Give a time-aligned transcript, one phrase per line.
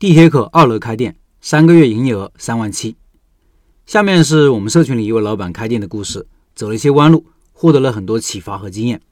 [0.00, 2.96] 地铁口二楼开店，三个月营业额三万七。
[3.84, 9.02] 下面是我们社群里一位老板开店的故事，走了一些弯路，获得了很多启发和经验。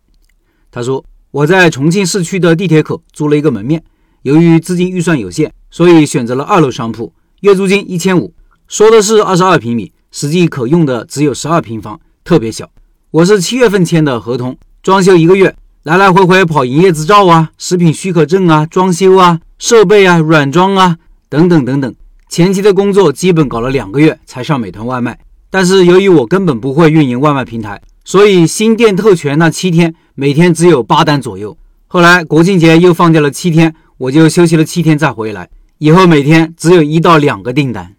[0.70, 3.84] 他说：“我在重庆市区的地铁口租了一个门面，
[4.22, 8.32] 由于资金预算有限，所以选择了二楼商铺，月租金一千五，
[8.66, 12.70] 说的是二十二平米，实际可用的只有十二平方，特别小。
[13.10, 20.98] 我是七月份签的合同，装修一个月，来来回回跑营业执照啊、食品许可证啊、装修啊。”设备啊，软装啊，
[21.28, 21.92] 等等等等，
[22.28, 25.18] 前期的工作基本搞了两个月才上美团外卖。
[25.50, 31.58] 但是由于我根本不会运营外卖平台，所以新店特权那七天每天只有八单左右。
[31.88, 35.48] 后来国庆节又放假了七天，我就休息了七天再回来。
[35.78, 37.96] 以后每天只有一到两个订单，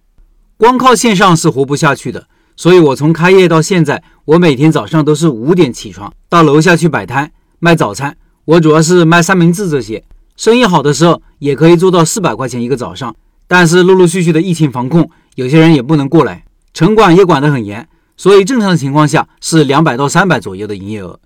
[0.55, 2.27] 光靠线上是活不下去的。
[2.55, 8.17] 所以我从开业到现在，我每天早上都是五点起床，到楼下去摆摊卖早餐。
[8.45, 10.03] 我主要是卖三明治这些。
[10.35, 13.15] 生意好的时候也可以做到四百块钱一个早上，
[13.47, 21.19] 但是陆陆续续的疫情防控，有些人也不能过来，城管也管得很严，所以正常的情况下是两百到三百左右的营业额。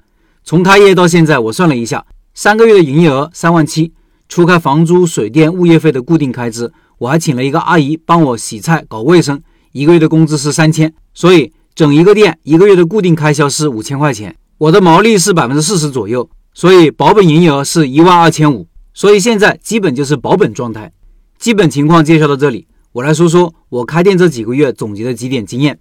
[0.44, 3.94] 从开业到现在，我算了一下，三个月的营业额三万七，
[4.28, 9.40] 除开房租、水电、物业费的固定开支，我还请了一个阿姨帮我洗菜、搞卫生，
[9.72, 18.66] 一个月的工资是三千，所以整一个店一个月的固定开销是五千块钱，我的毛利是百分之四十左右，所以保本营业额是一万二千五。
[18.94, 20.94] 所以现在基本就是保本状态，
[21.38, 25.80] 基本情况介绍到这里，我来说说我开店这几个月总结的几点经验。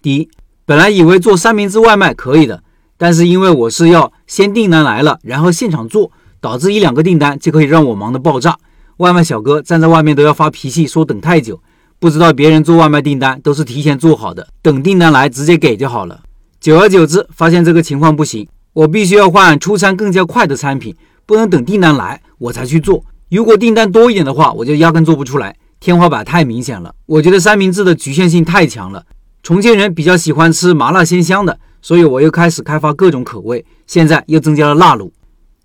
[0.00, 0.28] 第一，
[0.64, 2.62] 本来以为做三明治外卖可以的，
[2.96, 8.56] 但是因为我是要先订单来了，然后现场做，导致一两个订单就可以让我忙得爆炸。
[8.98, 11.60] 外卖小哥站在外面都要发脾气，说等太久，
[11.98, 16.22] 不知道别人做外卖订单都是提前做好的，等订单来直接给就好了。
[16.62, 20.94] 久而久之，发现这个情况不行，我必须要换出餐更加快的产品。
[21.26, 26.94] 不能等订单来我才去做，如果订单多一点的话，我就压根做不出来，天花板太明显了。
[27.06, 29.04] 我觉得三明治的局限性太强了。
[29.42, 35.10] 重庆人比较喜欢吃麻辣鲜香的，所以我又开始开发各种口味，现在又增加了辣卤。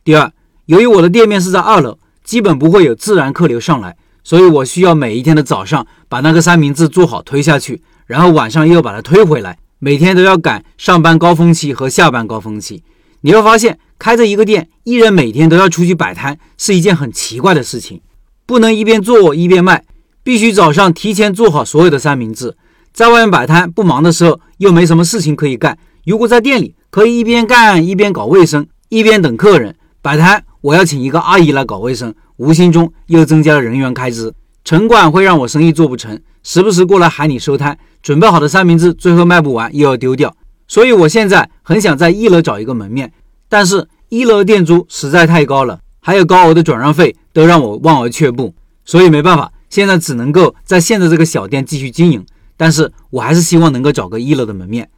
[0.04, 0.32] 第二，
[0.66, 12.84] 由于我的店面是在二楼，基本不会有自然客流上来，所以我需要每一天的早上把那个三明治做好推下去，然后晚上又要把它推回来，每天都要赶上班高峰期和下班高峰期。
[13.22, 13.80] 你会发现。
[14.00, 18.00] 开着一个店，一人每天都要出去摆摊，是一件很奇怪的事情。
[18.46, 19.84] 不能一边做一边卖，
[20.22, 22.56] 必须早上提前做好所有的三明治。
[22.94, 25.76] 在外面摆摊不忙的时候，又没什么事情可以干。
[26.06, 29.76] 如果在店里，可以一边干一边搞卫生，一边等客人。
[30.04, 34.32] 摆摊，我要请一个阿姨来搞卫生，无形中又增加了人员开支。
[34.64, 37.78] 城管会让我生意做不成，时不时过来喊你收摊。
[38.02, 40.34] 准备好的三明治最后卖不完，又要丢掉。
[40.66, 43.12] 所以我现在很想在一楼找一个门面。
[43.50, 48.56] 但是一楼店租实在太高了，还有高额的转让费，都让我望而却步。
[48.86, 52.26] 所以没办法，现在只能够在现在这个小店继续经营。
[52.56, 54.90] 但是我还是希望能够找个一楼的门面。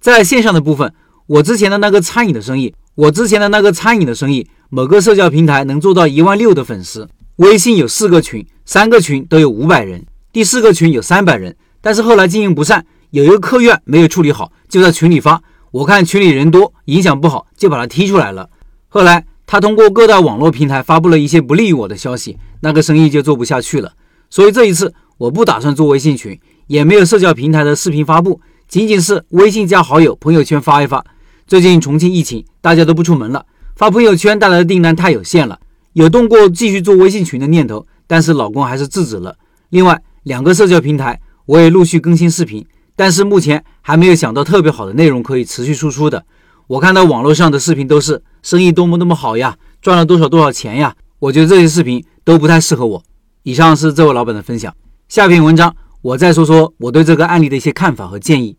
[0.00, 0.92] 在线上的部分，
[1.28, 10.04] 我之前的那个餐饮的生意，我之前的那个餐饮的生意，某个社交平台能做到一万六的粉丝，微信有四个群，三个群都有五百人，
[10.36, 11.56] 第四个群有三百人。
[11.80, 15.42] 但是后来经营不善，有一个客源没有处理好，就在群里发。
[15.70, 18.50] 我看群里人多，影响不好，就把他踢出来了。
[18.88, 23.94] 后来他通过各大网络平台发布了一些不利于我的消息，那个生意就做不下去了。
[24.28, 31.02] 所以这一次我不打算做微信群，也没有社交平台的视频发布，仅仅是微信加好友、朋友圈发一发。
[31.46, 35.58] 最近重庆疫情，大家都不出门了，发朋友圈带来的订单太有限了，
[35.94, 39.34] 有动过继续做微信群的念头，但是老公还是制止了。
[39.70, 42.66] 另外两个社交平台我也陆续更新视频。
[42.96, 46.24] 但是目前还没有想到特别好的内容可以持续输出的。
[46.66, 53.02] 我看到网络上的视频都是生意多么多么好呀，赚了多少多少钱呀，我觉得这些视频都不太适合我。
[53.44, 54.74] 以上是这位老板的分享，
[55.08, 58.56] 下篇文章我再说说我对这个案例的一些看法和建议。